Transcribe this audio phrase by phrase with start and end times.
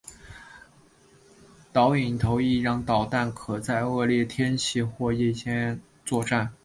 [1.71, 6.51] 导引头亦让导弹可在恶劣天气或夜间作战。